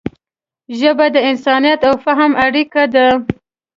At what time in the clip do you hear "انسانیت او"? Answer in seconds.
1.29-1.93